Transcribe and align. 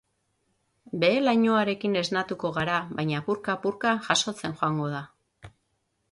Behe-lainoarekin 1.01 1.97
esnatuko 1.99 2.49
gara 2.55 2.77
baina 2.99 3.19
apurka-apurka 3.23 3.91
jasotzen 4.07 4.57
joango 4.63 4.89
da. 4.95 5.03